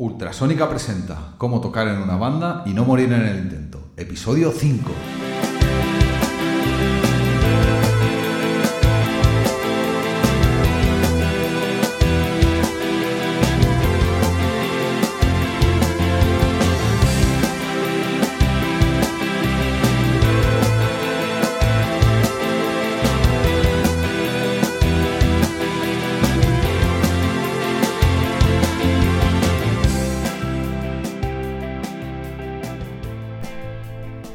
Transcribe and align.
Ultrasónica 0.00 0.66
presenta 0.66 1.34
Cómo 1.36 1.60
tocar 1.60 1.86
en 1.86 1.98
una 2.00 2.16
banda 2.16 2.62
y 2.64 2.70
no 2.70 2.86
morir 2.86 3.12
en 3.12 3.20
el 3.20 3.36
intento. 3.36 3.90
Episodio 3.98 4.50
5. 4.50 4.90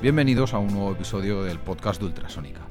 Bienvenidos 0.06 0.54
a 0.54 0.60
un 0.60 0.72
nuevo 0.72 0.92
episodio 0.92 1.42
del 1.42 1.58
podcast 1.58 2.00
de 2.00 2.06
Ultrasónica. 2.06 2.62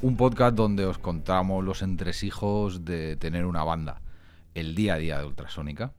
Un 0.00 0.16
podcast 0.16 0.54
donde 0.54 0.86
os 0.86 0.96
contamos 0.96 1.64
los 1.64 1.82
entresijos 1.82 2.84
de 2.84 3.16
tener 3.16 3.46
una 3.46 3.64
banda, 3.64 4.00
el 4.54 4.76
día 4.76 4.94
a 4.94 4.98
día 4.98 5.18
de 5.18 5.24
Ultrasónica. 5.24 5.92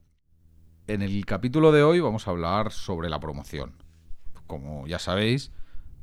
En 0.87 1.01
el 1.01 1.25
capítulo 1.25 1.73
de 1.73 1.83
hoy 1.83 1.99
vamos 1.99 2.25
a 2.25 2.31
hablar 2.31 2.71
sobre 2.71 3.09
la 3.09 3.19
promoción. 3.19 3.73
Como 4.47 4.87
ya 4.87 4.97
sabéis, 4.97 5.51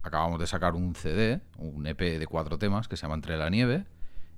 acabamos 0.02 0.38
de 0.38 0.46
sacar 0.46 0.74
un 0.74 0.94
CD, 0.94 1.40
un 1.56 1.86
EP 1.86 2.18
de 2.18 2.26
cuatro 2.26 2.58
temas 2.58 2.86
que 2.86 2.98
se 2.98 3.04
llama 3.04 3.14
Entre 3.14 3.38
la 3.38 3.48
Nieve. 3.48 3.86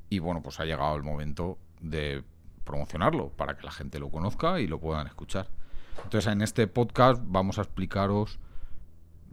Y 0.09 0.21
bueno, 0.21 0.41
pues 0.41 0.61
ha 0.61 0.65
llegado 0.65 0.95
el 0.95 1.02
momento 1.02 1.59
de 1.80 2.23
promocionarlo 2.63 3.30
para 3.30 3.57
que 3.57 3.65
la 3.65 3.73
gente 3.73 3.99
lo 3.99 4.09
conozca 4.09 4.61
y 4.61 4.69
lo 4.69 4.79
puedan 4.79 5.09
escuchar. 5.09 5.49
Entonces 6.05 6.33
en 6.33 6.43
este 6.43 6.69
podcast 6.69 7.21
vamos 7.27 7.59
a 7.59 7.63
explicaros 7.63 8.39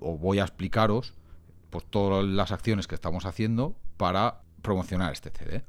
o 0.01 0.17
voy 0.17 0.39
a 0.39 0.43
explicaros 0.43 1.13
pues 1.69 1.85
todas 1.89 2.25
las 2.25 2.51
acciones 2.51 2.87
que 2.87 2.95
estamos 2.95 3.25
haciendo 3.25 3.77
para 3.95 4.41
promocionar 4.61 5.13
este 5.13 5.29
CD. 5.31 5.63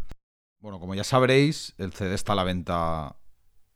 Bueno, 0.60 0.80
como 0.80 0.94
ya 0.94 1.04
sabréis, 1.04 1.74
el 1.78 1.92
CD 1.92 2.14
está 2.14 2.32
a 2.32 2.36
la 2.36 2.44
venta 2.44 3.16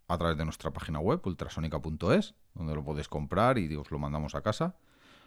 a 0.08 0.18
través 0.18 0.36
de 0.36 0.44
nuestra 0.44 0.72
página 0.72 0.98
web, 0.98 1.20
ultrasonica.es, 1.24 2.34
donde 2.54 2.74
lo 2.74 2.84
podéis 2.84 3.08
comprar 3.08 3.58
y 3.58 3.74
os 3.76 3.90
lo 3.90 3.98
mandamos 3.98 4.34
a 4.34 4.42
casa. 4.42 4.76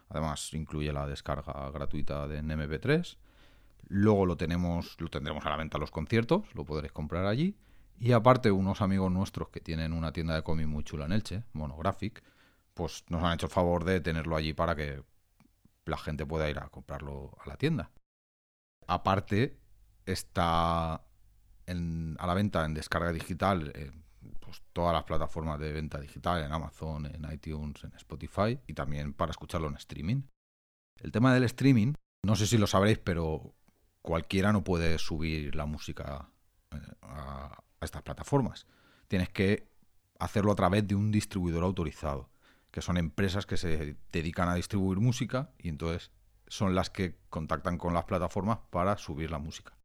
Además, 0.09 0.53
incluye 0.53 0.91
la 0.91 1.05
descarga 1.07 1.69
gratuita 1.72 2.27
de 2.27 2.41
MP3. 2.41 3.17
Luego 3.88 4.25
lo 4.25 4.38
tenemos, 4.38 4.95
lo 5.00 5.09
tendremos 5.09 5.45
a 5.45 5.50
la 5.50 5.57
venta 5.57 5.77
a 5.77 5.80
los 5.80 5.91
conciertos, 5.91 6.44
lo 6.53 6.66
podréis 6.66 6.91
comprar 6.91 7.25
allí. 7.25 7.55
Y 8.00 8.13
aparte, 8.13 8.52
unos 8.52 8.81
amigos 8.81 9.11
nuestros 9.11 9.50
que 9.50 9.59
tienen 9.59 9.94
una 9.94 10.13
tienda 10.13 10.35
de 10.35 10.44
cómic 10.44 10.67
muy 10.67 10.83
chula 10.83 11.05
en 11.05 11.11
Elche, 11.11 11.44
Monographic, 11.53 12.23
pues 12.73 13.03
nos 13.09 13.23
han 13.23 13.33
hecho 13.33 13.47
el 13.47 13.52
favor 13.52 13.83
de 13.83 14.00
tenerlo 14.00 14.38
allí 14.38 14.53
para 14.53 14.75
que 14.75 15.03
la 15.85 15.97
gente 15.97 16.25
pueda 16.25 16.49
ir 16.49 16.59
a 16.59 16.69
comprarlo 16.69 17.35
a 17.44 17.47
la 17.47 17.58
tienda. 17.58 17.91
Aparte, 18.88 19.59
está 20.05 20.94
a 20.94 22.27
la 22.27 22.33
venta 22.33 22.66
en 22.66 22.73
descarga 22.73 23.11
digital 23.11 23.72
en 23.75 24.03
pues, 24.39 24.63
todas 24.73 24.94
las 24.94 25.03
plataformas 25.03 25.59
de 25.59 25.72
venta 25.72 26.00
digital, 26.00 26.44
en 26.44 26.52
Amazon, 26.52 27.05
en 27.05 27.31
iTunes, 27.31 27.83
en 27.83 27.94
Spotify 27.95 28.59
y 28.66 28.73
también 28.73 29.13
para 29.13 29.31
escucharlo 29.31 29.67
en 29.67 29.75
streaming. 29.75 30.23
El 30.97 31.11
tema 31.11 31.33
del 31.33 31.44
streaming, 31.44 31.94
no 32.25 32.35
sé 32.35 32.47
si 32.47 32.57
lo 32.57 32.66
sabréis, 32.66 32.97
pero 32.97 33.53
cualquiera 34.02 34.52
no 34.52 34.63
puede 34.63 34.97
subir 34.97 35.55
la 35.55 35.66
música 35.66 36.31
eh, 36.72 36.77
a 37.03 37.63
estas 37.80 38.02
plataformas. 38.02 38.66
Tienes 39.07 39.30
que 39.30 39.69
hacerlo 40.19 40.52
a 40.52 40.55
través 40.55 40.88
de 40.88 40.95
un 40.95 41.11
distribuidor 41.11 41.63
autorizado 41.63 42.30
que 42.72 42.81
son 42.81 42.98
empresas 42.98 43.45
que 43.45 43.58
se 43.58 43.98
dedican 44.12 44.50
a 44.50 44.56
distribuir 44.56 45.00
música 45.00 45.52
y 45.58 45.70
entonces 45.70 46.12
son 46.48 46.75
las 46.75 46.89
que 46.89 47.16
contactan 47.30 47.78
con 47.78 47.94
las 47.94 48.06
plataformas 48.06 48.59
para 48.70 48.98
subir 48.98 49.31
la 49.31 49.39
música. 49.39 49.78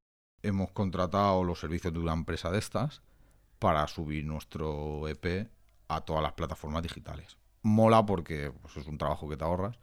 Hemos 0.42 0.72
contratado 0.72 1.44
los 1.44 1.60
servicios 1.60 1.92
de 1.92 1.98
una 1.98 2.12
empresa 2.12 2.50
de 2.50 2.58
estas 2.58 3.02
para 3.58 3.86
subir 3.88 4.24
nuestro 4.24 5.08
EP 5.08 5.50
a 5.88 6.00
todas 6.02 6.22
las 6.22 6.32
plataformas 6.32 6.82
digitales. 6.82 7.38
Mola 7.62 8.04
porque 8.04 8.52
pues, 8.62 8.76
es 8.76 8.86
un 8.86 8.98
trabajo 8.98 9.28
que 9.28 9.36
te 9.36 9.44
ahorras, 9.44 9.78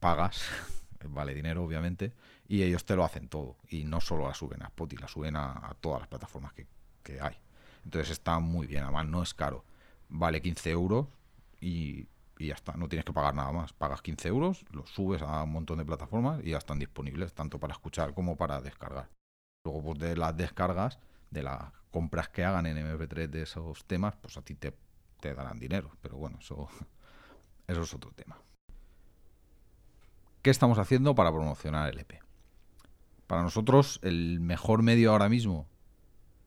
pagas, 0.00 0.44
vale 1.08 1.34
dinero 1.34 1.64
obviamente, 1.64 2.12
y 2.46 2.62
ellos 2.62 2.84
te 2.84 2.96
lo 2.96 3.04
hacen 3.04 3.28
todo. 3.28 3.56
Y 3.68 3.84
no 3.84 4.00
solo 4.00 4.26
la 4.28 4.34
suben 4.34 4.62
a 4.62 4.66
Spotify, 4.66 5.02
la 5.02 5.08
suben 5.08 5.36
a, 5.36 5.74
todas 5.80 6.00
las 6.00 6.08
plataformas 6.08 6.52
que, 6.52 6.66
que 7.02 7.20
hay. 7.20 7.36
Entonces 7.84 8.10
está 8.10 8.38
muy 8.38 8.66
bien, 8.66 8.82
además 8.82 9.06
no 9.06 9.22
es 9.22 9.32
caro. 9.32 9.64
Vale 10.08 10.42
15 10.42 10.70
euros 10.70 11.06
y, 11.64 12.08
ya 12.38 12.52
está, 12.52 12.74
no 12.76 12.88
tienes 12.88 13.06
que 13.06 13.12
pagar 13.14 13.34
nada 13.34 13.50
más. 13.50 13.72
Pagas 13.72 14.02
15 14.02 14.28
euros, 14.28 14.64
los 14.70 14.90
subes 14.90 15.22
a 15.22 15.42
un 15.42 15.52
montón 15.52 15.78
de 15.78 15.86
plataformas 15.86 16.44
y 16.44 16.50
ya 16.50 16.58
están 16.58 16.78
disponibles, 16.78 17.32
tanto 17.32 17.58
para 17.58 17.72
escuchar 17.72 18.12
como 18.12 18.36
para 18.36 18.60
descargar. 18.60 19.08
Luego, 19.64 19.82
pues 19.82 19.98
de 19.98 20.14
las 20.16 20.36
descargas, 20.36 20.98
de 21.30 21.42
las 21.42 21.72
compras 21.90 22.28
que 22.28 22.44
hagan 22.44 22.66
en 22.66 22.76
MP3 22.76 23.30
de 23.30 23.42
esos 23.42 23.86
temas, 23.86 24.14
pues 24.16 24.36
a 24.36 24.42
ti 24.42 24.56
te, 24.56 24.76
te 25.20 25.32
darán 25.32 25.58
dinero. 25.58 25.92
Pero 26.02 26.18
bueno, 26.18 26.38
eso, 26.38 26.68
eso 27.66 27.82
es 27.82 27.94
otro 27.94 28.10
tema. 28.10 28.36
¿Qué 30.42 30.50
estamos 30.50 30.78
haciendo 30.78 31.14
para 31.14 31.32
promocionar 31.32 31.88
el 31.88 31.98
EP? 31.98 32.20
Para 33.26 33.42
nosotros, 33.42 34.00
el 34.02 34.38
mejor 34.40 34.82
medio 34.82 35.12
ahora 35.12 35.30
mismo, 35.30 35.66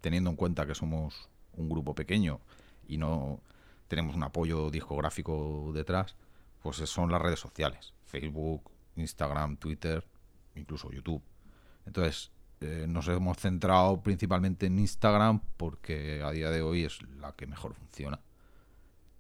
teniendo 0.02 0.30
en 0.30 0.36
cuenta 0.36 0.68
que 0.68 0.76
somos 0.76 1.28
un 1.54 1.70
grupo 1.70 1.96
pequeño 1.96 2.40
y 2.88 2.98
no 2.98 3.42
tenemos 3.88 4.16
un 4.16 4.24
apoyo 4.24 4.70
discográfico 4.70 5.72
detrás, 5.74 6.16
pues 6.62 6.78
son 6.78 7.12
las 7.12 7.22
redes 7.22 7.40
sociales, 7.40 7.94
Facebook, 8.06 8.72
Instagram, 8.96 9.58
Twitter, 9.58 10.06
incluso 10.56 10.92
YouTube. 10.92 11.22
Entonces, 11.86 12.32
eh, 12.60 12.86
nos 12.88 13.08
hemos 13.08 13.38
centrado 13.38 14.02
principalmente 14.02 14.66
en 14.66 14.80
Instagram 14.80 15.42
porque 15.58 16.22
a 16.24 16.32
día 16.32 16.50
de 16.50 16.62
hoy 16.62 16.84
es 16.84 17.02
la 17.20 17.34
que 17.34 17.48
mejor 17.48 17.74
funciona. 17.76 18.20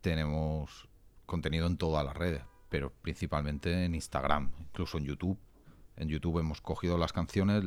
Tenemos 0.01 0.87
contenido 1.25 1.67
en 1.67 1.77
todas 1.77 2.05
las 2.05 2.15
redes, 2.15 2.43
pero 2.69 2.91
principalmente 3.01 3.85
en 3.85 3.95
Instagram, 3.95 4.51
incluso 4.59 4.97
en 4.97 5.05
YouTube. 5.05 5.37
En 5.95 6.09
YouTube 6.09 6.39
hemos 6.39 6.61
cogido 6.61 6.97
las 6.97 7.13
canciones, 7.13 7.63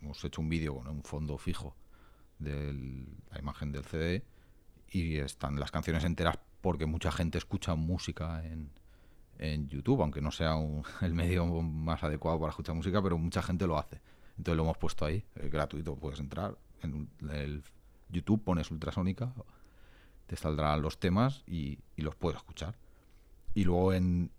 hemos 0.00 0.24
hecho 0.24 0.40
un 0.40 0.48
vídeo 0.48 0.76
con 0.76 0.88
un 0.88 1.02
fondo 1.02 1.38
fijo 1.38 1.74
de 2.38 2.72
la 3.30 3.38
imagen 3.38 3.72
del 3.72 3.84
CD 3.84 4.24
y 4.90 5.16
están 5.18 5.58
las 5.58 5.70
canciones 5.70 6.04
enteras 6.04 6.38
porque 6.60 6.86
mucha 6.86 7.10
gente 7.12 7.38
escucha 7.38 7.74
música 7.74 8.44
en, 8.44 8.70
en 9.38 9.68
YouTube, 9.68 10.02
aunque 10.02 10.20
no 10.20 10.30
sea 10.30 10.54
el 11.00 11.14
medio 11.14 11.46
más 11.46 12.02
adecuado 12.02 12.38
para 12.38 12.50
escuchar 12.50 12.74
música, 12.74 13.02
pero 13.02 13.18
mucha 13.18 13.42
gente 13.42 13.66
lo 13.66 13.78
hace. 13.78 14.00
Entonces 14.36 14.56
lo 14.56 14.62
hemos 14.64 14.78
puesto 14.78 15.04
ahí, 15.04 15.24
es 15.34 15.50
gratuito, 15.50 15.96
puedes 15.96 16.20
entrar 16.20 16.56
en 16.82 17.08
YouTube, 18.10 18.42
pones 18.42 18.70
ultrasónica, 18.70 19.32
te 20.26 20.36
saldrán 20.36 20.80
los 20.82 20.98
temas 20.98 21.42
y, 21.46 21.78
los 21.96 22.14
puedes 22.14 22.38
escuchar. 22.38 22.76
Y 23.54 23.64
luego 23.64 23.92
en, 23.92 24.30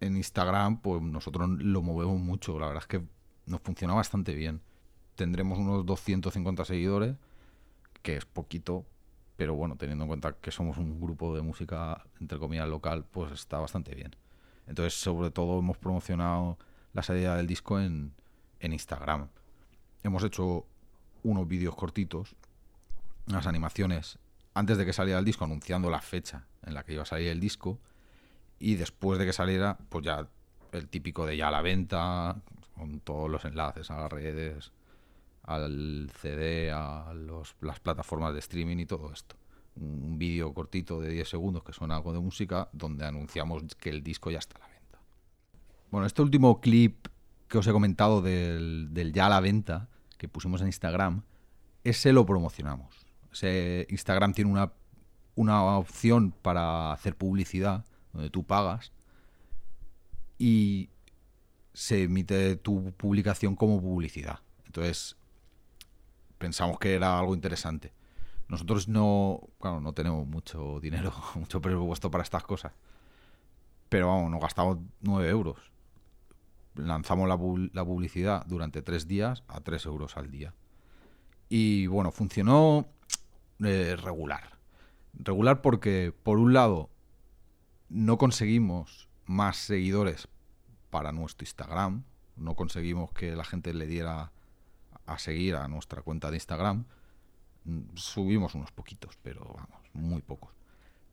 en 0.00 0.16
Instagram, 0.16 0.80
pues 0.80 1.00
nosotros 1.00 1.48
lo 1.48 1.80
movemos 1.80 2.18
mucho, 2.18 2.58
la 2.58 2.66
verdad 2.66 2.82
es 2.82 2.88
que 2.88 3.02
nos 3.46 3.60
funciona 3.60 3.94
bastante 3.94 4.34
bien. 4.34 4.60
Tendremos 5.14 5.58
unos 5.58 5.86
250 5.86 6.64
seguidores, 6.64 7.16
que 8.02 8.16
es 8.16 8.24
poquito 8.26 8.84
pero 9.38 9.54
bueno, 9.54 9.76
teniendo 9.76 10.02
en 10.02 10.08
cuenta 10.08 10.32
que 10.32 10.50
somos 10.50 10.78
un 10.78 11.00
grupo 11.00 11.32
de 11.32 11.42
música, 11.42 12.04
entre 12.20 12.40
comillas, 12.40 12.66
local, 12.66 13.04
pues 13.08 13.30
está 13.30 13.60
bastante 13.60 13.94
bien. 13.94 14.16
Entonces, 14.66 14.94
sobre 14.94 15.30
todo, 15.30 15.60
hemos 15.60 15.78
promocionado 15.78 16.58
la 16.92 17.04
salida 17.04 17.36
del 17.36 17.46
disco 17.46 17.78
en, 17.78 18.12
en 18.58 18.72
Instagram. 18.72 19.28
Hemos 20.02 20.24
hecho 20.24 20.66
unos 21.22 21.46
vídeos 21.46 21.76
cortitos, 21.76 22.34
unas 23.28 23.46
animaciones, 23.46 24.18
antes 24.54 24.76
de 24.76 24.84
que 24.84 24.92
saliera 24.92 25.20
el 25.20 25.24
disco, 25.24 25.44
anunciando 25.44 25.88
la 25.88 26.00
fecha 26.00 26.48
en 26.66 26.74
la 26.74 26.82
que 26.82 26.94
iba 26.94 27.02
a 27.02 27.06
salir 27.06 27.28
el 27.28 27.38
disco. 27.38 27.78
Y 28.58 28.74
después 28.74 29.20
de 29.20 29.26
que 29.26 29.32
saliera, 29.32 29.78
pues 29.88 30.04
ya 30.04 30.26
el 30.72 30.88
típico 30.88 31.26
de 31.26 31.36
ya 31.36 31.46
a 31.46 31.52
la 31.52 31.62
venta, 31.62 32.42
con 32.74 32.98
todos 32.98 33.30
los 33.30 33.44
enlaces 33.44 33.88
a 33.92 34.00
las 34.00 34.10
redes, 34.10 34.72
al 35.48 36.10
CD, 36.20 36.70
a 36.70 37.12
las 37.60 37.80
plataformas 37.80 38.34
de 38.34 38.40
streaming 38.40 38.78
y 38.78 38.86
todo 38.86 39.10
esto. 39.12 39.36
Un 39.76 40.18
vídeo 40.18 40.52
cortito 40.52 41.00
de 41.00 41.10
10 41.10 41.28
segundos 41.28 41.62
que 41.62 41.72
suena 41.72 41.96
algo 41.96 42.12
de 42.12 42.20
música 42.20 42.68
donde 42.72 43.06
anunciamos 43.06 43.62
que 43.76 43.88
el 43.90 44.02
disco 44.02 44.30
ya 44.30 44.38
está 44.38 44.56
a 44.58 44.60
la 44.60 44.68
venta. 44.68 44.98
Bueno, 45.90 46.06
este 46.06 46.20
último 46.20 46.60
clip 46.60 47.06
que 47.48 47.58
os 47.58 47.66
he 47.66 47.72
comentado 47.72 48.20
del, 48.20 48.90
ya 49.14 49.26
a 49.26 49.30
la 49.30 49.40
venta 49.40 49.88
que 50.18 50.28
pusimos 50.28 50.60
en 50.60 50.66
Instagram, 50.66 51.22
ese 51.82 52.12
lo 52.12 52.26
promocionamos. 52.26 53.06
Ese 53.32 53.86
Instagram 53.88 54.34
tiene 54.34 54.50
una, 54.50 54.72
una 55.34 55.78
opción 55.78 56.32
para 56.42 56.92
hacer 56.92 57.16
publicidad 57.16 57.86
donde 58.12 58.28
tú 58.28 58.44
pagas 58.44 58.92
y 60.36 60.90
se 61.72 62.02
emite 62.02 62.56
tu 62.56 62.92
publicación 62.92 63.56
como 63.56 63.80
publicidad. 63.80 64.40
Entonces, 64.66 65.16
pensamos 66.38 66.78
que 66.78 66.94
era 66.94 67.18
algo 67.18 67.34
interesante. 67.34 67.92
Nosotros 68.48 68.88
no, 68.88 69.40
claro, 69.60 69.80
no 69.80 69.92
tenemos 69.92 70.26
mucho 70.26 70.80
dinero, 70.80 71.12
mucho 71.34 71.60
presupuesto 71.60 72.10
para 72.10 72.24
estas 72.24 72.44
cosas. 72.44 72.72
Pero 73.88 74.08
vamos, 74.08 74.30
nos 74.30 74.40
gastamos 74.40 74.78
9 75.02 75.28
euros. 75.28 75.58
Lanzamos 76.74 77.28
la, 77.28 77.38
la 77.72 77.84
publicidad 77.84 78.44
durante 78.46 78.82
3 78.82 79.06
días 79.06 79.42
a 79.48 79.60
3 79.60 79.86
euros 79.86 80.16
al 80.16 80.30
día. 80.30 80.54
Y 81.48 81.86
bueno, 81.86 82.12
funcionó 82.12 82.86
eh, 83.64 83.96
regular. 83.96 84.58
Regular 85.14 85.62
porque, 85.62 86.14
por 86.22 86.38
un 86.38 86.52
lado, 86.52 86.90
no 87.88 88.18
conseguimos 88.18 89.08
más 89.24 89.56
seguidores 89.56 90.28
para 90.90 91.12
nuestro 91.12 91.44
Instagram. 91.44 92.04
No 92.36 92.54
conseguimos 92.54 93.12
que 93.12 93.34
la 93.34 93.44
gente 93.44 93.74
le 93.74 93.86
diera 93.86 94.32
a 95.08 95.18
seguir 95.18 95.56
a 95.56 95.66
nuestra 95.68 96.02
cuenta 96.02 96.30
de 96.30 96.36
Instagram. 96.36 96.84
Subimos 97.94 98.54
unos 98.54 98.70
poquitos, 98.72 99.18
pero 99.22 99.44
vamos, 99.44 99.80
muy 99.92 100.22
pocos. 100.22 100.52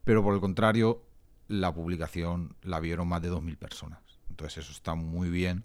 Pero 0.04 0.24
por 0.24 0.34
el 0.34 0.40
contrario, 0.40 1.02
la 1.48 1.74
publicación 1.74 2.56
la 2.62 2.80
vieron 2.80 3.08
más 3.08 3.22
de 3.22 3.32
2.000 3.32 3.58
personas. 3.58 4.00
Entonces 4.30 4.64
eso 4.64 4.72
está 4.72 4.96
muy 4.96 5.30
bien 5.30 5.64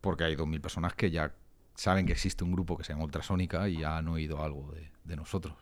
porque 0.00 0.24
hay 0.24 0.36
2.000 0.36 0.60
personas 0.60 0.94
que 0.94 1.10
ya 1.10 1.34
saben 1.74 2.06
que 2.06 2.12
existe 2.12 2.44
un 2.44 2.52
grupo 2.52 2.76
que 2.76 2.84
se 2.84 2.92
llama 2.92 3.04
Ultrasónica 3.04 3.68
y 3.68 3.78
ya 3.78 3.96
han 3.96 4.08
oído 4.08 4.42
algo 4.42 4.72
de, 5.04 5.16
nosotros. 5.16 5.54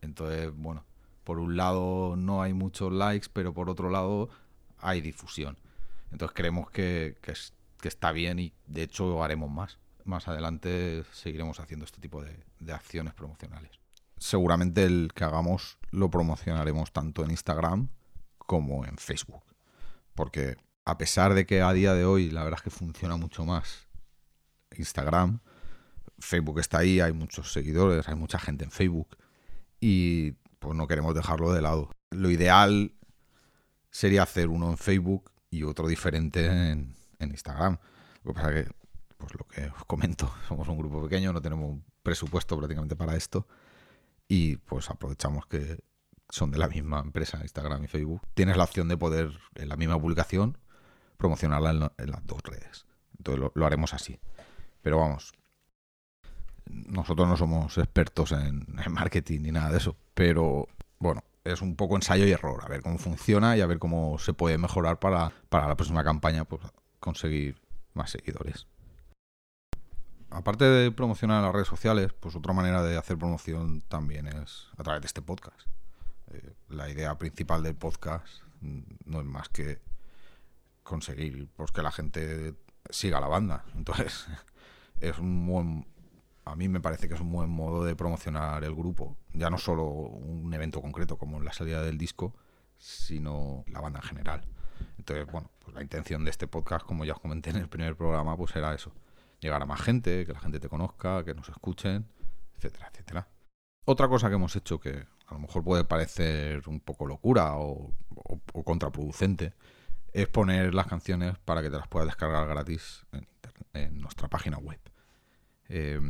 Entonces, 0.00 0.52
bueno, 0.54 0.84
por 1.24 1.38
un 1.38 1.56
lado 1.56 2.16
no 2.16 2.42
hay 2.42 2.54
muchos 2.54 2.92
likes, 2.92 3.28
pero 3.32 3.52
por 3.52 3.68
otro 3.70 3.90
lado 3.90 4.28
hay 4.78 5.00
difusión. 5.00 5.58
Entonces 6.10 6.34
creemos 6.34 6.70
que, 6.70 7.16
está 7.82 8.10
bien 8.10 8.38
y 8.38 8.52
de 8.66 8.82
hecho 8.82 9.22
haremos 9.22 9.50
más. 9.50 9.78
Más 10.06 10.28
adelante 10.28 11.04
seguiremos 11.12 11.58
haciendo 11.60 11.84
este 11.84 12.00
tipo 12.00 12.22
de, 12.22 12.72
acciones 12.72 13.12
promocionales. 13.12 13.72
Seguramente 14.16 14.84
el 14.84 15.10
que 15.14 15.24
hagamos 15.24 15.78
lo 15.90 16.10
promocionaremos 16.10 16.92
tanto 16.92 17.24
en 17.24 17.32
Instagram 17.32 17.88
como 18.38 18.84
en 18.84 18.96
Facebook. 18.96 19.42
Porque 20.14 20.56
a 20.84 20.96
pesar 20.96 21.34
de 21.34 21.44
que 21.44 21.60
a 21.60 21.72
día 21.72 21.92
de 21.92 22.04
hoy 22.04 22.30
la 22.30 22.44
verdad 22.44 22.60
es 22.60 22.64
que 22.64 22.70
funciona 22.70 23.16
mucho 23.16 23.44
más 23.44 23.88
Instagram, 24.76 25.40
Facebook 26.18 26.60
está 26.60 26.78
ahí, 26.78 27.00
hay 27.00 27.12
muchos 27.12 27.52
seguidores, 27.52 28.08
hay 28.08 28.14
mucha 28.14 28.38
gente 28.38 28.64
en 28.64 28.70
Facebook 28.70 29.16
y 29.80 30.32
pues 30.60 30.74
no 30.74 30.86
queremos 30.86 31.14
dejarlo 31.14 31.52
de 31.52 31.62
lado. 31.62 31.90
Lo 32.10 32.30
ideal 32.30 32.92
sería 33.90 34.22
hacer 34.22 34.48
uno 34.48 34.70
en 34.70 34.78
Facebook 34.78 35.30
y 35.50 35.64
otro 35.64 35.88
diferente 35.88 36.46
en, 36.46 36.94
Instagram. 37.18 37.78
Lo 38.22 38.32
que 38.32 38.40
pasa 38.40 38.54
que, 38.54 38.68
pues 39.16 39.34
lo 39.34 39.46
que 39.46 39.66
os 39.66 39.84
comento, 39.84 40.32
somos 40.48 40.68
un 40.68 40.78
grupo 40.78 41.02
pequeño, 41.02 41.32
no 41.32 41.40
tenemos 41.40 41.68
un 41.68 41.84
presupuesto 42.02 42.56
prácticamente 42.56 42.96
para 42.96 43.16
esto 43.16 43.46
y 44.28 44.56
pues 44.56 44.90
aprovechamos 44.90 45.46
que 45.46 45.78
son 46.28 46.50
de 46.50 46.58
la 46.58 46.68
misma 46.68 47.00
empresa, 47.00 47.38
Instagram 47.40 47.84
y 47.84 47.86
Facebook. 47.86 48.22
Tienes 48.34 48.56
la 48.56 48.64
opción 48.64 48.88
de 48.88 48.96
poder 48.96 49.30
en 49.54 49.68
la 49.68 49.76
misma 49.76 50.00
publicación 50.00 50.58
promocionarla 51.16 51.92
en, 51.96 52.10
las 52.10 52.26
dos 52.26 52.42
redes. 52.42 52.86
Entonces 53.16 53.50
lo 53.54 53.66
haremos 53.66 53.94
así. 53.94 54.18
Pero 54.82 54.98
vamos, 54.98 55.32
nosotros 56.66 57.28
no 57.28 57.36
somos 57.36 57.78
expertos 57.78 58.32
en, 58.32 58.66
marketing 58.90 59.40
ni 59.42 59.52
nada 59.52 59.70
de 59.70 59.78
eso, 59.78 59.96
pero 60.14 60.68
bueno, 60.98 61.22
es 61.44 61.62
un 61.62 61.76
poco 61.76 61.96
ensayo 61.96 62.26
y 62.26 62.32
error, 62.32 62.60
a 62.64 62.68
ver 62.68 62.82
cómo 62.82 62.98
funciona 62.98 63.56
y 63.56 63.60
a 63.60 63.66
ver 63.66 63.78
cómo 63.78 64.18
se 64.18 64.32
puede 64.32 64.58
mejorar 64.58 64.98
para, 64.98 65.32
para 65.48 65.68
la 65.68 65.76
próxima 65.76 66.02
campaña, 66.02 66.44
pues 66.44 66.62
conseguir 66.98 67.60
más 67.94 68.10
seguidores. 68.10 68.66
Aparte 70.30 70.64
de 70.64 70.90
promocionar 70.90 71.38
en 71.38 71.44
las 71.44 71.52
redes 71.52 71.68
sociales, 71.68 72.12
pues 72.18 72.34
otra 72.34 72.52
manera 72.52 72.82
de 72.82 72.96
hacer 72.96 73.16
promoción 73.16 73.82
también 73.82 74.26
es 74.26 74.68
a 74.76 74.82
través 74.82 75.02
de 75.02 75.06
este 75.06 75.22
podcast. 75.22 75.60
Eh, 76.32 76.54
la 76.68 76.88
idea 76.90 77.16
principal 77.16 77.62
del 77.62 77.76
podcast 77.76 78.42
no 78.60 79.20
es 79.20 79.26
más 79.26 79.48
que 79.48 79.80
conseguir 80.82 81.48
pues, 81.56 81.70
que 81.70 81.82
la 81.82 81.92
gente 81.92 82.54
siga 82.90 83.20
la 83.20 83.28
banda. 83.28 83.64
Entonces, 83.74 84.26
es 85.00 85.18
un 85.18 85.46
buen 85.46 85.86
a 86.46 86.54
mí 86.54 86.68
me 86.68 86.80
parece 86.80 87.08
que 87.08 87.14
es 87.14 87.20
un 87.20 87.32
buen 87.32 87.50
modo 87.50 87.84
de 87.84 87.96
promocionar 87.96 88.62
el 88.62 88.72
grupo. 88.72 89.16
Ya 89.32 89.50
no 89.50 89.58
solo 89.58 89.84
un 89.84 90.54
evento 90.54 90.80
concreto 90.80 91.18
como 91.18 91.40
la 91.40 91.52
salida 91.52 91.82
del 91.82 91.98
disco, 91.98 92.36
sino 92.78 93.64
la 93.66 93.80
banda 93.80 93.98
en 93.98 94.06
general. 94.06 94.46
Entonces, 94.96 95.26
bueno, 95.26 95.50
pues 95.58 95.74
la 95.74 95.82
intención 95.82 96.24
de 96.24 96.30
este 96.30 96.46
podcast, 96.46 96.86
como 96.86 97.04
ya 97.04 97.14
os 97.14 97.20
comenté 97.20 97.50
en 97.50 97.56
el 97.56 97.68
primer 97.68 97.96
programa, 97.96 98.36
pues 98.36 98.54
era 98.54 98.72
eso. 98.72 98.92
Llegar 99.40 99.62
a 99.62 99.66
más 99.66 99.80
gente, 99.80 100.24
que 100.24 100.32
la 100.32 100.40
gente 100.40 100.60
te 100.60 100.68
conozca, 100.68 101.24
que 101.24 101.34
nos 101.34 101.48
escuchen, 101.48 102.06
etcétera, 102.56 102.88
etcétera. 102.92 103.28
Otra 103.84 104.08
cosa 104.08 104.28
que 104.28 104.34
hemos 104.34 104.56
hecho 104.56 104.80
que 104.80 105.06
a 105.26 105.34
lo 105.34 105.40
mejor 105.40 105.62
puede 105.62 105.84
parecer 105.84 106.68
un 106.68 106.80
poco 106.80 107.06
locura 107.06 107.56
o, 107.56 107.94
contraproducente 108.64 109.54
es 110.12 110.28
poner 110.28 110.74
las 110.74 110.86
canciones 110.86 111.38
para 111.38 111.62
que 111.62 111.70
te 111.70 111.76
las 111.76 111.88
puedas 111.88 112.06
descargar 112.06 112.48
gratis 112.48 113.04
en, 113.12 113.28
en 113.74 114.00
nuestra 114.00 114.28
página 114.28 114.58
web. 114.58 114.80
Eh, 115.68 116.00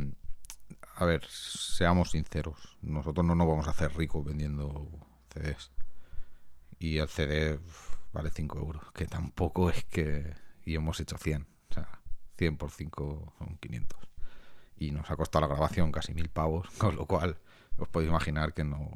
a 0.95 1.05
ver, 1.05 1.25
seamos 1.27 2.11
sinceros, 2.11 2.77
nosotros 2.81 3.25
no 3.25 3.35
nos 3.35 3.47
vamos 3.47 3.67
a 3.67 3.71
hacer 3.71 3.95
ricos 3.95 4.25
vendiendo 4.25 4.89
CDs. 5.29 5.71
Y 6.79 6.97
el 6.97 7.07
CD 7.07 7.59
vale 8.13 8.31
5 8.31 8.59
euros, 8.59 8.91
que 8.93 9.05
tampoco 9.05 9.69
es 9.69 9.83
que... 9.85 10.35
Y 10.65 10.75
hemos 10.75 10.99
hecho 10.99 11.17
100, 11.17 11.43
o 11.43 11.73
sea, 11.73 11.96
100 12.37 12.57
por 12.57 12.71
5 12.71 13.33
son 13.37 13.57
500. 13.57 13.99
Y 14.77 14.91
nos 14.91 15.09
ha 15.09 15.15
costado 15.15 15.47
la 15.47 15.53
grabación 15.53 15.91
casi 15.91 16.13
mil 16.13 16.29
pavos, 16.29 16.69
con 16.77 16.95
lo 16.95 17.05
cual 17.05 17.37
os 17.77 17.87
podéis 17.87 18.09
imaginar 18.09 18.53
que 18.53 18.63
no 18.63 18.89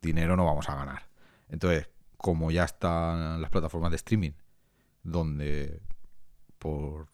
dinero 0.00 0.36
no 0.36 0.44
vamos 0.44 0.68
a 0.68 0.74
ganar. 0.74 1.08
Entonces, 1.48 1.88
como 2.16 2.50
ya 2.50 2.64
están 2.64 3.40
las 3.40 3.50
plataformas 3.50 3.90
de 3.90 3.96
streaming, 3.96 4.32
donde 5.02 5.80
por 6.58 7.08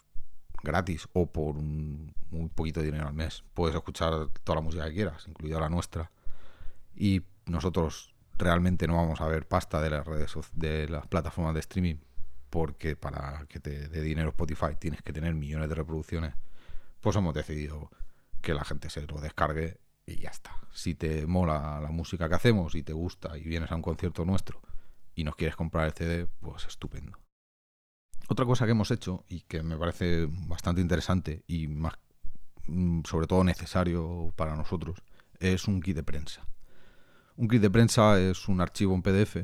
gratis 0.62 1.08
o 1.12 1.26
por 1.26 1.56
un 1.56 2.14
muy 2.30 2.48
poquito 2.48 2.80
de 2.80 2.86
dinero 2.86 3.06
al 3.06 3.14
mes. 3.14 3.44
Puedes 3.54 3.76
escuchar 3.76 4.28
toda 4.42 4.56
la 4.56 4.62
música 4.62 4.86
que 4.86 4.94
quieras, 4.94 5.28
incluida 5.28 5.60
la 5.60 5.68
nuestra. 5.68 6.10
Y 6.96 7.22
nosotros 7.46 8.14
realmente 8.36 8.86
no 8.88 8.96
vamos 8.96 9.20
a 9.20 9.28
ver 9.28 9.46
pasta 9.46 9.80
de 9.80 9.90
las 9.90 10.06
redes 10.06 10.34
de 10.54 10.88
las 10.88 11.06
plataformas 11.06 11.54
de 11.54 11.60
streaming 11.60 11.96
porque 12.54 12.94
para 12.94 13.46
que 13.48 13.58
te 13.58 13.88
dé 13.88 14.00
dinero 14.00 14.28
Spotify 14.28 14.76
tienes 14.78 15.02
que 15.02 15.12
tener 15.12 15.34
millones 15.34 15.68
de 15.68 15.74
reproducciones. 15.74 16.34
Pues 17.00 17.16
hemos 17.16 17.34
decidido 17.34 17.90
que 18.40 18.54
la 18.54 18.64
gente 18.64 18.90
se 18.90 19.04
lo 19.08 19.20
descargue 19.20 19.80
y 20.06 20.20
ya 20.20 20.30
está. 20.30 20.56
Si 20.72 20.94
te 20.94 21.26
mola 21.26 21.80
la 21.80 21.90
música 21.90 22.28
que 22.28 22.36
hacemos 22.36 22.76
y 22.76 22.84
te 22.84 22.92
gusta 22.92 23.36
y 23.36 23.42
vienes 23.42 23.72
a 23.72 23.74
un 23.74 23.82
concierto 23.82 24.24
nuestro 24.24 24.62
y 25.16 25.24
nos 25.24 25.34
quieres 25.34 25.56
comprar 25.56 25.86
el 25.86 25.94
CD, 25.94 26.28
pues 26.38 26.64
estupendo. 26.66 27.18
Otra 28.28 28.46
cosa 28.46 28.66
que 28.66 28.70
hemos 28.70 28.92
hecho 28.92 29.24
y 29.28 29.40
que 29.40 29.64
me 29.64 29.76
parece 29.76 30.28
bastante 30.30 30.80
interesante 30.80 31.42
y 31.48 31.66
más 31.66 31.94
mm, 32.68 33.00
sobre 33.02 33.26
todo 33.26 33.42
necesario 33.42 34.32
para 34.36 34.54
nosotros 34.54 35.02
es 35.40 35.66
un 35.66 35.82
kit 35.82 35.96
de 35.96 36.04
prensa. 36.04 36.46
Un 37.34 37.48
kit 37.48 37.60
de 37.60 37.70
prensa 37.70 38.20
es 38.20 38.46
un 38.46 38.60
archivo 38.60 38.94
en 38.94 39.02
PDF 39.02 39.38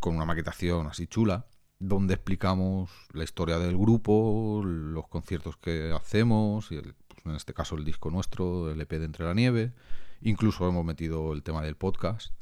con 0.00 0.16
una 0.16 0.24
maquetación 0.24 0.88
así 0.88 1.06
chula 1.06 1.46
donde 1.78 2.14
explicamos 2.14 2.90
la 3.12 3.24
historia 3.24 3.58
del 3.58 3.76
grupo, 3.76 4.62
los 4.64 5.06
conciertos 5.08 5.56
que 5.56 5.92
hacemos, 5.92 6.72
y 6.72 6.80
pues 6.80 6.94
en 7.24 7.36
este 7.36 7.54
caso 7.54 7.76
el 7.76 7.84
disco 7.84 8.10
nuestro, 8.10 8.70
el 8.70 8.80
EP 8.80 8.90
de 8.90 9.04
Entre 9.04 9.24
la 9.24 9.34
Nieve. 9.34 9.72
Incluso 10.20 10.68
hemos 10.68 10.84
metido 10.84 11.32
el 11.32 11.42
tema 11.42 11.62
del 11.62 11.76
podcast 11.76 12.32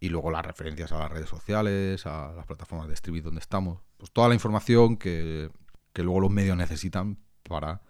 y 0.00 0.08
luego 0.08 0.30
las 0.30 0.44
referencias 0.44 0.92
a 0.92 0.98
las 0.98 1.12
redes 1.12 1.28
sociales, 1.28 2.06
a 2.06 2.32
las 2.34 2.46
plataformas 2.46 2.88
de 2.88 2.94
streaming 2.94 3.22
donde 3.22 3.40
estamos. 3.40 3.80
Pues 3.98 4.10
toda 4.10 4.28
la 4.28 4.34
información 4.34 4.96
que, 4.96 5.50
luego 5.94 6.20
los 6.20 6.30
medios 6.30 6.56
necesitan 6.56 7.18
para 7.42 7.82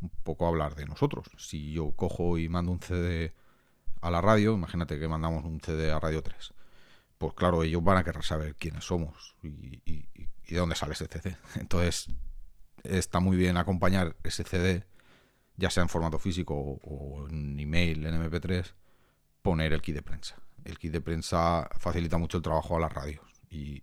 un 0.00 0.10
poco 0.24 0.48
hablar 0.48 0.74
de 0.74 0.86
nosotros. 0.86 1.26
Si 1.38 1.72
yo 1.72 1.92
cojo 1.92 2.36
y 2.36 2.48
mando 2.48 2.72
un 2.72 2.80
CD 2.80 3.32
a 4.00 4.10
la 4.10 4.20
radio, 4.20 4.54
imagínate 4.54 4.98
que 4.98 5.06
mandamos 5.06 5.44
un 5.44 5.60
CD 5.60 5.92
a 5.92 6.00
Radio 6.00 6.22
3, 6.22 6.52
pues 7.22 7.34
claro, 7.34 7.62
ellos 7.62 7.82
van 7.82 7.98
a 7.98 8.04
querer 8.04 8.22
saber 8.24 8.54
quiénes 8.56 8.84
somos 8.84 9.36
y, 9.42 9.80
de 10.48 10.58
dónde 10.58 10.74
sale 10.74 10.92
ese 10.92 11.06
CD. 11.06 11.36
Entonces, 11.54 12.08
está 12.84 13.20
muy 13.20 13.36
bien 13.36 13.56
acompañar 13.56 14.16
ese 14.22 14.44
CD, 14.44 14.84
ya 15.56 15.70
sea 15.70 15.82
en 15.82 15.88
formato 15.88 16.18
físico 16.18 16.54
o 16.54 17.28
en 17.28 17.58
email, 17.58 18.04
en 18.06 18.22
MP3, 18.22 18.72
poner 19.42 19.72
el 19.72 19.80
kit 19.80 19.94
de 19.94 20.02
prensa 20.02 20.42
el 20.64 20.78
kit 20.78 20.92
de 20.92 21.00
prensa 21.00 21.68
facilita 21.78 22.18
mucho 22.18 22.38
el 22.38 22.42
trabajo 22.42 22.76
a 22.76 22.80
las 22.80 22.92
radios 22.92 23.24
y 23.50 23.82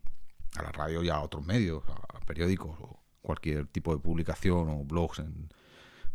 a 0.55 0.63
las 0.63 0.75
radios 0.75 1.03
y 1.03 1.09
a 1.09 1.19
otros 1.19 1.45
medios, 1.45 1.83
a 1.87 2.19
periódicos 2.21 2.77
o 2.79 2.99
cualquier 3.21 3.67
tipo 3.67 3.93
de 3.93 4.01
publicación 4.01 4.69
o 4.69 4.83
blogs 4.83 5.19
en 5.19 5.49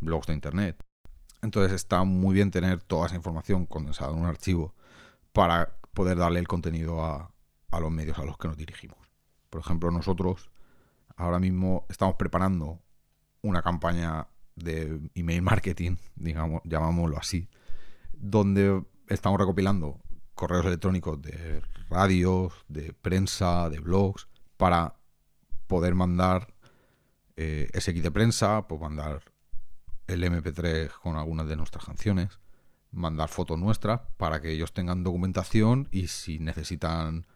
blogs 0.00 0.26
de 0.26 0.35
internet. 0.35 0.83
Entonces 1.43 1.73
está 1.73 2.04
muy 2.04 2.35
bien 2.35 2.50
tener 2.50 2.83
toda 2.83 3.07
esa 3.07 3.16
información 3.16 3.66
condensada 3.66 4.12
en 4.12 4.19
un 4.19 4.26
archivo 4.26 4.75
para 5.33 5.76
poder 5.94 6.18
darle 6.18 6.40
el 6.40 6.48
contenido 6.48 7.04
a, 7.04 7.32
a 7.70 7.80
los 7.80 7.90
medios 7.90 8.18
a 8.18 8.24
los 8.24 8.36
que 8.38 8.48
nos 8.48 8.56
dirigimos. 8.56 8.98
Por 9.50 9.60
ejemplo, 9.60 9.90
nosotros 9.90 10.50
ahora 11.16 11.38
mismo 11.38 11.86
estamos 11.88 12.16
preparando 12.16 12.80
una 13.42 13.62
campaña 13.62 14.28
de 14.56 15.10
email 15.14 15.42
marketing, 15.42 15.96
digamos, 16.14 16.62
llamámoslo 16.64 17.18
así, 17.18 17.48
donde 18.12 18.84
estamos 19.08 19.38
recopilando 19.38 20.00
correos 20.34 20.66
electrónicos 20.66 21.20
de 21.20 21.62
radios, 21.90 22.52
de 22.68 22.92
prensa, 22.92 23.68
de 23.70 23.80
blogs, 23.80 24.28
para 24.56 24.96
poder 25.66 25.94
mandar 25.94 26.54
eh, 27.36 27.68
ese 27.72 27.92
kit 27.92 28.02
de 28.02 28.10
prensa, 28.10 28.66
pues 28.68 28.80
mandar 28.80 29.22
el 30.06 30.22
MP3 30.22 30.90
con 31.02 31.16
algunas 31.16 31.48
de 31.48 31.56
nuestras 31.56 31.84
canciones, 31.84 32.38
mandar 32.94 33.28
fotos 33.28 33.58
nuestras 33.58 34.00
para 34.16 34.40
que 34.40 34.52
ellos 34.52 34.72
tengan 34.72 35.04
documentación 35.04 35.88
y 35.90 36.08
si 36.08 36.38
necesitan 36.38 37.26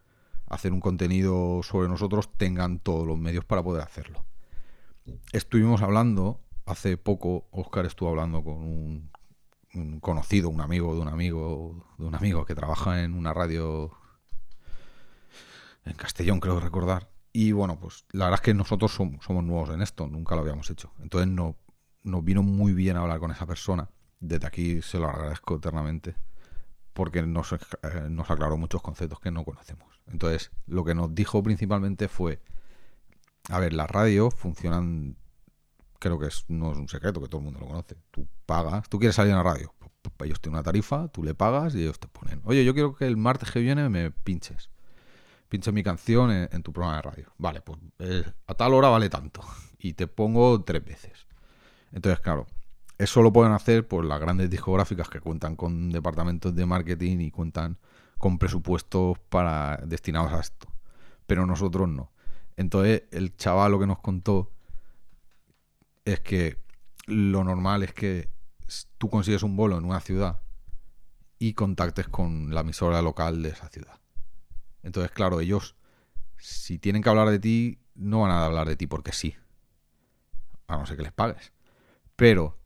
hacer 0.47 0.73
un 0.73 0.79
contenido 0.79 1.61
sobre 1.63 1.87
nosotros 1.87 2.31
tengan 2.37 2.79
todos 2.79 3.05
los 3.05 3.17
medios 3.17 3.45
para 3.45 3.63
poder 3.63 3.83
hacerlo. 3.83 4.25
Estuvimos 5.31 5.81
hablando 5.81 6.41
hace 6.65 6.97
poco, 6.97 7.47
Oscar 7.51 7.85
estuvo 7.85 8.09
hablando 8.09 8.43
con 8.43 8.55
un, 8.55 9.11
un 9.73 9.99
conocido, 9.99 10.49
un 10.49 10.61
amigo 10.61 10.93
de 10.95 11.01
un 11.01 11.07
amigo, 11.07 11.85
de 11.97 12.05
un 12.05 12.15
amigo 12.15 12.45
que 12.45 12.55
trabaja 12.55 13.03
en 13.03 13.13
una 13.13 13.33
radio 13.33 13.91
en 15.85 15.93
Castellón, 15.93 16.39
creo 16.39 16.59
recordar. 16.59 17.09
Y 17.31 17.51
bueno, 17.51 17.79
pues 17.79 18.05
la 18.11 18.25
verdad 18.25 18.39
es 18.41 18.45
que 18.45 18.53
nosotros 18.53 18.91
somos, 18.91 19.43
nuevos 19.43 19.69
en 19.69 19.81
esto, 19.81 20.07
nunca 20.07 20.35
lo 20.35 20.41
habíamos 20.41 20.69
hecho. 20.69 20.91
Entonces 20.99 21.29
no, 21.29 21.57
nos 22.03 22.23
vino 22.23 22.43
muy 22.43 22.73
bien 22.73 22.97
hablar 22.97 23.19
con 23.19 23.31
esa 23.31 23.45
persona. 23.45 23.89
Desde 24.19 24.47
aquí 24.47 24.81
se 24.81 24.99
lo 24.99 25.07
agradezco 25.09 25.55
eternamente 25.55 26.15
porque 26.93 27.21
nos, 27.21 27.53
eh, 27.53 27.57
nos 28.09 28.29
aclaró 28.29 28.57
muchos 28.57 28.81
conceptos 28.81 29.19
que 29.19 29.31
no 29.31 29.45
conocemos. 29.45 30.01
Entonces, 30.07 30.51
lo 30.67 30.83
que 30.83 30.95
nos 30.95 31.15
dijo 31.15 31.41
principalmente 31.41 32.07
fue, 32.07 32.41
a 33.49 33.59
ver, 33.59 33.73
las 33.73 33.89
radios 33.89 34.33
funcionan, 34.35 35.15
creo 35.99 36.19
que 36.19 36.27
no 36.49 36.71
es 36.71 36.77
un 36.77 36.89
secreto, 36.89 37.21
que 37.21 37.27
todo 37.27 37.39
el 37.39 37.45
mundo 37.45 37.61
lo 37.61 37.67
conoce. 37.67 37.95
Tú 38.11 38.27
pagas, 38.45 38.89
tú 38.89 38.99
quieres 38.99 39.15
salir 39.15 39.31
en 39.31 39.37
la 39.37 39.43
radio, 39.43 39.73
pues, 39.79 39.91
pues, 40.01 40.27
ellos 40.27 40.41
tienen 40.41 40.55
una 40.55 40.63
tarifa, 40.63 41.07
tú 41.07 41.23
le 41.23 41.35
pagas 41.35 41.75
y 41.75 41.83
ellos 41.83 41.99
te 41.99 42.07
ponen, 42.07 42.41
oye, 42.45 42.65
yo 42.65 42.73
quiero 42.73 42.93
que 42.95 43.05
el 43.05 43.17
martes 43.17 43.51
que 43.51 43.59
viene 43.59 43.87
me 43.87 44.11
pinches. 44.11 44.69
Pinches 45.47 45.73
mi 45.73 45.83
canción 45.83 46.31
en, 46.31 46.63
tu 46.63 46.71
programa 46.73 46.97
de 46.97 47.01
radio. 47.01 47.33
Vale, 47.37 47.61
pues 47.61 47.79
eh, 47.99 48.23
a 48.45 48.53
tal 48.53 48.73
hora 48.73 48.89
vale 48.89 49.09
tanto. 49.09 49.41
Y 49.81 49.93
te 49.93 50.07
pongo 50.07 50.61
tres 50.65 50.83
veces. 50.83 51.25
Entonces, 51.93 52.19
claro, 52.19 52.47
eso 52.99 53.21
lo 53.21 53.31
pueden 53.31 53.53
hacer 53.53 53.87
pues 53.87 54.05
las 54.05 54.19
grandes 54.19 54.49
discográficas 54.49 55.09
que 55.09 55.21
cuentan 55.21 55.55
con 55.55 55.89
departamentos 55.89 56.53
de 56.53 56.65
marketing 56.65 57.19
y 57.21 57.31
cuentan 57.31 57.79
con 58.17 58.37
presupuestos 58.37 59.17
para 59.29 59.77
destinados 59.77 60.33
a 60.33 60.41
esto. 60.41 60.67
Pero 61.25 61.45
nosotros 61.45 61.87
no. 61.87 62.11
Entonces, 62.57 63.03
el 63.11 63.37
chaval 63.37 63.71
lo 63.71 63.79
que 63.79 63.87
nos 63.87 63.99
contó 63.99 64.51
es 66.03 66.19
que 66.19 66.61
lo 67.05 67.45
normal 67.45 67.83
es 67.83 67.93
que 67.93 68.29
tú 68.97 69.09
consigues 69.09 69.43
un 69.43 69.55
bolo 69.55 69.77
en 69.77 69.85
una 69.85 70.01
ciudad 70.01 70.41
y 71.39 71.53
contactes 71.53 72.09
con 72.09 72.53
la 72.53 72.61
emisora 72.61 73.01
local 73.01 73.41
de 73.41 73.49
esa 73.49 73.69
ciudad. 73.69 74.01
Entonces, 74.83 75.11
claro, 75.11 75.39
ellos, 75.39 75.77
si 76.37 76.79
tienen 76.79 77.01
que 77.01 77.09
hablar 77.09 77.29
de 77.29 77.39
ti, 77.39 77.79
no 77.95 78.21
van 78.21 78.31
a 78.31 78.45
hablar 78.45 78.67
de 78.67 78.75
ti 78.75 78.87
porque 78.87 79.13
sí. 79.13 79.35
A 80.67 80.75
no 80.75 80.85
ser 80.85 80.97
que 80.97 81.03
les 81.03 81.13
pagues. 81.13 81.53
Pero 82.17 82.58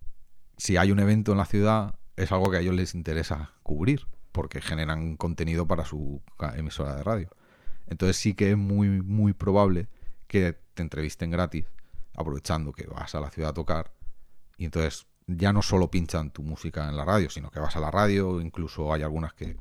si 0.63 0.77
hay 0.77 0.93
un 0.93 0.99
evento 0.99 1.33
en 1.33 1.39
la 1.39 1.45
ciudad, 1.45 1.95
es 2.15 2.31
algo 2.31 2.49
que 2.49 2.55
a 2.55 2.59
ellos 2.61 2.73
les 2.73 2.95
interesa 2.95 3.51
cubrir, 3.63 4.07
porque 4.31 4.61
generan 4.61 5.17
contenido 5.17 5.67
para 5.67 5.83
su 5.83 6.21
emisora 6.55 6.95
de 6.95 7.03
radio. 7.03 7.29
Entonces 7.87 8.15
sí 8.15 8.33
que 8.33 8.51
es 8.51 8.57
muy, 8.57 8.87
muy 8.87 9.33
probable 9.33 9.89
que 10.25 10.57
te 10.73 10.81
entrevisten 10.81 11.31
gratis, 11.31 11.65
aprovechando 12.15 12.71
que 12.71 12.87
vas 12.87 13.13
a 13.13 13.19
la 13.19 13.29
ciudad 13.29 13.49
a 13.49 13.53
tocar, 13.53 13.91
y 14.55 14.63
entonces 14.63 15.05
ya 15.27 15.51
no 15.51 15.61
solo 15.61 15.91
pinchan 15.91 16.31
tu 16.31 16.43
música 16.43 16.87
en 16.87 16.95
la 16.95 17.03
radio, 17.03 17.29
sino 17.29 17.51
que 17.51 17.59
vas 17.59 17.75
a 17.75 17.81
la 17.81 17.91
radio, 17.91 18.39
incluso 18.39 18.93
hay 18.93 19.01
algunas 19.01 19.33
que 19.33 19.57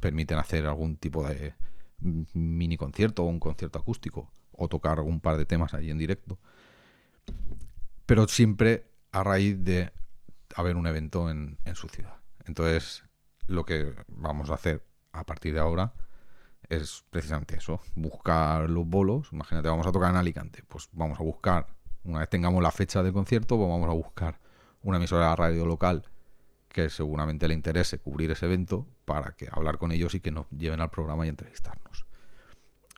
permiten 0.00 0.38
hacer 0.38 0.64
algún 0.64 0.96
tipo 0.96 1.28
de 1.28 1.52
mini 2.32 2.78
concierto 2.78 3.24
o 3.24 3.26
un 3.26 3.40
concierto 3.40 3.78
acústico, 3.78 4.32
o 4.52 4.68
tocar 4.68 5.00
algún 5.00 5.20
par 5.20 5.36
de 5.36 5.44
temas 5.44 5.74
ahí 5.74 5.90
en 5.90 5.98
directo. 5.98 6.38
Pero 8.06 8.26
siempre 8.26 8.86
a 9.12 9.22
raíz 9.22 9.62
de 9.62 9.92
haber 10.56 10.76
un 10.76 10.86
evento 10.86 11.30
en, 11.30 11.58
su 11.74 11.88
ciudad. 11.88 12.16
Entonces, 12.46 13.04
lo 13.46 13.64
que 13.64 13.94
vamos 14.08 14.50
a 14.50 14.54
hacer 14.54 14.84
a 15.12 15.24
partir 15.24 15.54
de 15.54 15.60
ahora 15.60 15.92
es 16.68 17.04
precisamente 17.10 17.56
eso, 17.56 17.80
buscar 17.94 18.68
los 18.68 18.86
bolos. 18.86 19.28
Imagínate, 19.32 19.68
vamos 19.68 19.86
a 19.86 19.92
tocar 19.92 20.10
en 20.10 20.16
Alicante, 20.16 20.64
pues 20.66 20.88
vamos 20.92 21.20
a 21.20 21.22
buscar, 21.22 21.66
una 22.04 22.20
vez 22.20 22.30
tengamos 22.30 22.62
la 22.62 22.72
fecha 22.72 23.02
del 23.02 23.12
concierto, 23.12 23.56
pues 23.56 23.68
vamos 23.68 23.88
a 23.88 23.92
buscar 23.92 24.40
una 24.82 24.96
emisora 24.96 25.30
de 25.30 25.36
radio 25.36 25.66
local 25.66 26.04
que 26.68 26.88
seguramente 26.88 27.48
le 27.48 27.54
interese 27.54 27.98
cubrir 27.98 28.30
ese 28.30 28.46
evento 28.46 28.86
para 29.04 29.32
que 29.32 29.48
hablar 29.50 29.78
con 29.78 29.92
ellos 29.92 30.14
y 30.14 30.20
que 30.20 30.30
nos 30.30 30.48
lleven 30.50 30.80
al 30.80 30.90
programa 30.90 31.26
y 31.26 31.28
entrevistarnos. 31.28 32.06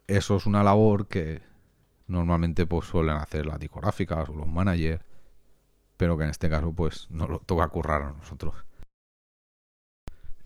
Eso 0.07 0.37
es 0.37 0.47
una 0.47 0.63
labor 0.63 1.09
que 1.09 1.43
normalmente 2.07 2.67
pues 2.67 2.87
suelen 2.87 3.17
hacer 3.17 3.47
las 3.47 3.59
discográficas 3.59 4.29
o 4.29 4.35
los 4.35 4.47
managers 4.47 5.03
pero 5.99 6.17
que 6.17 6.25
en 6.25 6.31
este 6.31 6.49
caso 6.49 6.73
pues 6.73 7.11
nos 7.11 7.29
lo 7.29 7.41
toca 7.41 7.69
currar 7.69 8.03
a 8.03 8.13
nosotros. 8.13 8.55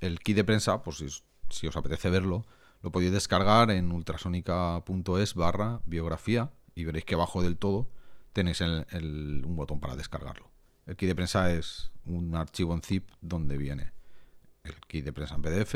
El 0.01 0.19
kit 0.19 0.35
de 0.35 0.43
prensa, 0.43 0.83
pues 0.83 1.23
si, 1.51 1.67
os 1.69 1.77
apetece 1.77 2.11
verlo, 2.11 2.45
lo 2.83 2.91
podéis 2.91 3.13
descargar 3.13 3.71
en 3.71 3.93
ultrasonica.es 3.93 5.35
barra 5.35 5.81
biografía 5.85 6.51
y 6.75 6.85
veréis 6.85 7.05
que 7.05 7.15
abajo 7.15 7.43
del 7.43 7.57
todo 7.57 7.89
tenéis 8.33 8.61
un 8.63 9.55
botón 9.55 9.79
para 9.79 9.95
descargarlo. 9.95 10.51
El 10.87 10.97
kit 10.97 11.09
de 11.09 11.15
prensa 11.15 11.53
es 11.53 11.93
un 12.07 12.35
archivo 12.35 12.75
en 12.75 12.83
zip 12.83 13.09
donde 13.21 13.57
viene 13.57 13.93
el 14.65 14.75
kit 14.89 15.05
de 15.05 15.13
prensa 15.13 15.37
en 15.37 15.43
PDF, 15.43 15.75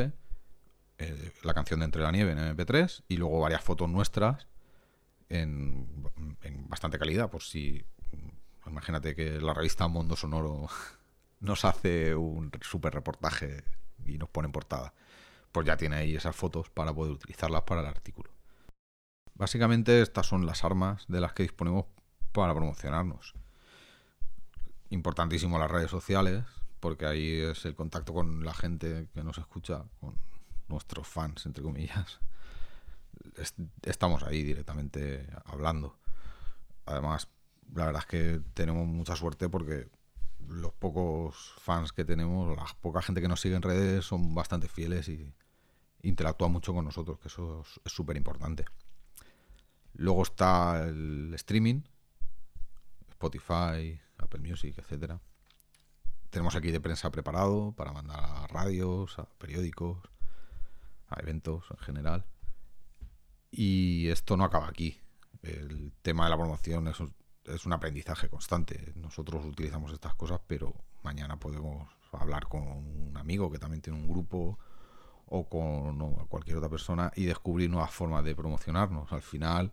eh, 0.99 1.33
la 1.43 1.53
canción 1.53 1.81
de 1.81 1.85
Entre 1.85 2.03
la 2.03 2.11
Nieve 2.11 2.33
en 2.33 2.39
MP3 2.39 3.05
y 3.09 3.19
luego 3.19 3.41
varias 3.41 3.63
fotos 3.63 3.91
nuestras 3.91 4.49
en, 5.29 6.09
en 6.41 6.69
bastante 6.69 6.99
calidad, 6.99 7.31
por 7.31 7.43
si 7.43 7.85
Imagínate 8.67 9.15
que 9.15 9.41
la 9.41 9.55
revista 9.55 9.89
Mundo 9.89 10.17
Sonoro 10.17 10.69
nos 11.41 11.65
hace 11.65 12.15
un 12.15 12.51
super 12.63 12.93
reportaje 12.95 13.65
y 14.05 14.19
nos 14.19 14.29
pone 14.29 14.47
en 14.47 14.53
portada. 14.53 14.93
Pues 15.53 15.67
ya 15.67 15.77
tiene 15.77 15.97
ahí 15.97 16.17
esas 16.17 16.37
fotos 16.37 16.69
para 16.71 16.93
poder 16.93 17.13
utilizarlas 17.13 17.63
para 17.63 17.81
el 17.81 17.87
artículo. 17.87 18.31
Básicamente 19.35 20.01
estas 20.01 20.27
son 20.27 20.47
las 20.47 20.65
armas 20.65 21.05
de 21.09 21.21
las 21.21 21.33
que 21.33 21.43
disponemos 21.43 21.87
para 22.33 22.55
promocionarnos. 22.55 23.35
Importantísimo 24.91 25.59
las 25.59 25.71
redes 25.71 25.91
sociales, 25.91 26.45
porque 26.81 27.07
ahí 27.07 27.41
es 27.41 27.65
el 27.65 27.75
contacto 27.75 28.15
con 28.15 28.45
la 28.45 28.55
gente 28.55 29.09
que 29.13 29.23
nos 29.23 29.39
escucha, 29.39 29.85
con 30.01 30.17
nuestros 30.69 31.07
fans, 31.07 31.45
entre 31.47 31.63
comillas. 31.63 32.21
Estamos 33.83 34.23
ahí 34.23 34.43
directamente 34.43 35.27
hablando. 35.45 35.99
Además, 36.87 37.29
la 37.75 37.87
verdad 37.87 38.03
es 38.03 38.07
que 38.07 38.41
tenemos 38.55 38.87
mucha 38.87 39.17
suerte 39.17 39.49
porque 39.49 39.89
los 40.49 40.73
pocos 40.73 41.55
fans 41.59 41.93
que 41.93 42.05
tenemos, 42.05 42.57
la 42.57 42.65
poca 42.81 43.03
gente 43.03 43.21
que 43.21 43.29
nos 43.29 43.41
sigue 43.41 43.57
en 43.57 43.63
redes 43.63 44.05
son 44.05 44.35
bastante 44.35 44.69
fieles 44.69 45.09
y 45.09 45.33
interactúan 46.03 46.53
mucho 46.53 46.73
con 46.73 46.85
nosotros, 46.85 47.19
que 47.19 47.29
eso 47.29 47.65
es 47.85 47.93
súper 47.93 48.17
importante. 48.17 48.65
Luego 49.95 50.23
está 50.23 50.87
el 50.87 51.33
streaming, 51.35 51.83
Spotify, 53.11 53.99
Apple 54.19 54.41
Music, 54.41 54.77
etcétera. 54.79 55.21
Tenemos 56.31 56.55
aquí 56.55 56.71
de 56.71 56.81
prensa 56.81 57.11
preparado 57.11 57.73
para 57.73 57.93
mandar 57.93 58.21
a 58.21 58.47
radios, 58.47 59.19
a 59.19 59.25
periódicos, 59.39 59.99
a 61.09 61.21
eventos 61.21 61.65
en 61.71 61.79
general. 61.79 62.27
Y 63.51 64.09
esto 64.09 64.37
no 64.37 64.45
acaba 64.45 64.69
aquí. 64.69 65.01
El 65.43 65.93
tema 66.03 66.25
de 66.25 66.31
la 66.31 66.37
promoción 66.37 66.89
es 66.89 66.99
es 67.47 67.67
un 67.67 67.73
aprendizaje 67.73 68.29
constante. 68.29 68.93
Nosotros 68.97 69.45
utilizamos 69.45 69.93
estas 69.93 70.15
cosas, 70.15 70.41
pero 70.47 70.75
mañana 71.03 71.39
podemos 71.39 71.89
hablar 72.13 72.49
con 72.49 72.63
un 72.63 73.17
amigo 73.17 73.51
que 73.51 73.59
también 73.59 73.83
tiene 73.83 73.99
un 73.99 74.09
grupo 74.09 74.59
o 75.27 75.49
con 75.49 75.99
cualquier 76.27 76.57
otra 76.57 76.69
persona 76.69 77.13
y 77.17 77.25
descubrir 77.25 77.69
nuevas 77.71 77.91
formas 77.91 78.25
de 78.25 78.35
promocionarnos. 78.35 79.13
Al 79.13 79.23
final, 79.23 79.73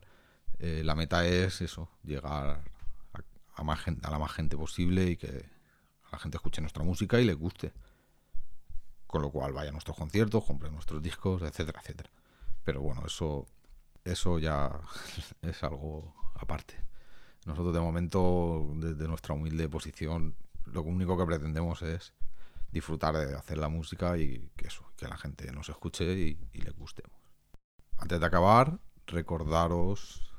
eh, 0.59 0.81
la 0.83 0.95
meta 0.95 1.25
es 1.25 1.61
eso, 1.61 1.89
llegar 2.03 2.63
a, 3.55 3.63
más 3.63 3.79
gente, 3.79 4.05
a 4.05 4.11
la 4.11 4.19
más 4.19 4.31
gente 4.31 4.57
posible 4.57 5.05
y 5.11 5.17
que 5.17 5.45
la 6.11 6.19
gente 6.19 6.37
escuche 6.37 6.61
nuestra 6.61 6.83
música 6.83 7.19
y 7.19 7.25
le 7.25 7.33
guste. 7.33 7.73
Con 9.07 9.21
lo 9.21 9.29
cual 9.29 9.53
vaya 9.53 9.69
a 9.69 9.73
nuestros 9.73 9.95
conciertos, 9.95 10.43
compre 10.43 10.71
nuestros 10.71 11.01
discos, 11.01 11.43
etcétera, 11.43 11.81
etcétera. 11.81 12.09
Pero 12.63 12.81
bueno, 12.81 13.03
eso, 13.05 13.45
eso 14.03 14.39
ya 14.39 14.71
es 15.41 15.63
algo 15.63 16.15
aparte. 16.35 16.92
Nosotros 17.45 17.73
de 17.73 17.81
momento, 17.81 18.67
desde 18.75 19.07
nuestra 19.07 19.33
humilde 19.33 19.69
posición, 19.69 20.35
lo 20.65 20.81
único 20.83 21.17
que 21.17 21.25
pretendemos 21.25 21.81
es 21.81 22.13
disfrutar 22.71 23.15
de 23.17 23.35
hacer 23.35 23.57
la 23.57 23.69
música 23.69 24.17
y 24.17 24.49
que 24.55 24.67
eso, 24.67 24.85
que 24.95 25.07
la 25.07 25.17
gente 25.17 25.51
nos 25.51 25.69
escuche 25.69 26.05
y, 26.13 26.37
le 26.53 26.71
gustemos. 26.71 27.17
Antes 27.97 28.19
de 28.19 28.25
acabar, 28.25 28.79
recordaros 29.05 30.33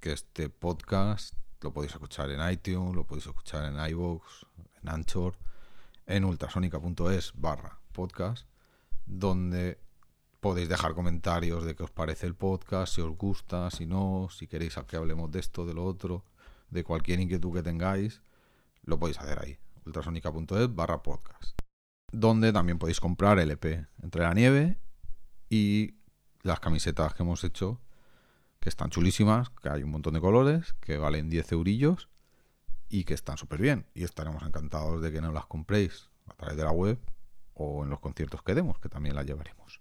que 0.00 0.12
este 0.12 0.48
podcast 0.48 1.34
lo 1.60 1.72
podéis 1.72 1.92
escuchar 1.92 2.30
en 2.30 2.50
iTunes, 2.50 2.94
lo 2.94 3.04
podéis 3.06 3.26
escuchar 3.26 3.64
en 3.64 3.78
iVoox, 3.90 4.44
en 4.82 4.88
Anchor, 4.88 5.36
en 6.06 6.24
ultrasonica.es 6.24 7.32
barra 7.34 7.80
podcast 7.92 8.46
donde 9.06 9.78
podéis 10.40 10.68
dejar 10.68 10.94
comentarios 10.94 11.64
de 11.64 11.74
qué 11.74 11.84
os 11.84 11.90
parece 11.90 12.26
el 12.26 12.34
podcast, 12.34 12.94
si 12.94 13.00
os 13.00 13.16
gusta, 13.16 13.70
si 13.70 13.86
no, 13.86 14.28
si 14.30 14.46
queréis 14.46 14.76
que 14.86 14.96
hablemos 14.96 15.30
de 15.30 15.40
esto, 15.40 15.64
de 15.64 15.74
lo 15.74 15.84
otro, 15.84 16.24
de 16.70 16.84
cualquier 16.84 17.20
inquietud 17.20 17.52
que 17.54 17.62
tengáis, 17.62 18.22
lo 18.82 18.98
podéis 18.98 19.18
hacer 19.18 19.38
ahí, 19.40 19.58
ultrasonica.es 19.84 20.74
barra 20.74 21.02
podcast, 21.02 21.58
donde 22.12 22.52
también 22.52 22.78
podéis 22.78 23.00
comprar 23.00 23.38
el 23.38 23.50
EP 23.50 23.86
Entre 24.02 24.22
la 24.22 24.34
Nieve 24.34 24.78
y 25.48 25.96
las 26.42 26.60
camisetas 26.60 27.14
que 27.14 27.22
hemos 27.22 27.44
hecho, 27.44 27.80
que 28.60 28.68
están 28.68 28.90
chulísimas, 28.90 29.50
que 29.50 29.68
hay 29.68 29.82
un 29.82 29.90
montón 29.90 30.14
de 30.14 30.20
colores, 30.20 30.74
que 30.80 30.96
valen 30.96 31.28
10 31.28 31.52
eurillos 31.52 32.08
y 32.88 33.04
que 33.04 33.14
están 33.14 33.36
súper 33.36 33.60
bien. 33.60 33.86
Y 33.94 34.04
estaremos 34.04 34.42
encantados 34.42 35.02
de 35.02 35.12
que 35.12 35.20
nos 35.20 35.34
las 35.34 35.46
compréis 35.46 36.08
a 36.26 36.34
través 36.34 36.56
de 36.56 36.64
la 36.64 36.70
web 36.70 36.98
o 37.54 37.84
en 37.84 37.90
los 37.90 38.00
conciertos 38.00 38.42
que 38.42 38.54
demos, 38.54 38.78
que 38.78 38.88
también 38.88 39.14
las 39.16 39.26
llevaremos. 39.26 39.80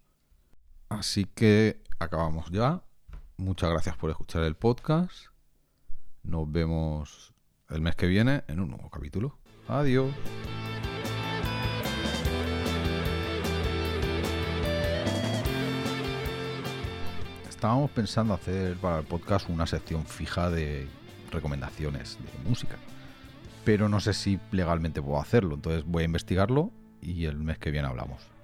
Así 0.90 1.26
que 1.26 1.84
acabamos 2.00 2.50
ya. 2.52 2.84
Muchas 3.38 3.70
gracias 3.70 3.98
por 3.98 4.10
escuchar 4.10 4.44
el 4.44 4.56
podcast. 4.56 5.35
Nos 6.26 6.52
vemos 6.52 7.34
el 7.70 7.82
mes 7.82 7.96
que 7.96 8.08
viene 8.08 8.44
en 8.48 8.60
un 8.60 8.70
nuevo 8.70 8.90
capítulo. 8.90 9.38
Adiós. 9.68 10.12
Estábamos 17.48 17.92
pensando 17.92 18.34
hacer 18.34 18.76
para 18.78 19.00
el 19.00 19.06
podcast 19.06 19.50
una 19.50 19.68
sección 19.68 20.06
fija 20.06 20.50
de 20.50 20.88
recomendaciones 21.32 22.18
de 22.20 22.50
música. 22.50 22.78
Pero 23.64 23.88
no 23.88 24.00
sé 24.00 24.14
si 24.14 24.40
legalmente 24.52 25.02
puedo 25.02 25.20
hacerlo. 25.20 25.56
Entonces 25.56 25.84
voy 25.86 26.04
a 26.04 26.06
investigarlo 26.06 26.72
y 27.02 27.26
el 27.26 27.38
mes 27.38 27.60
que 27.60 27.72
viene 27.72 27.88
hablamos. 27.88 28.35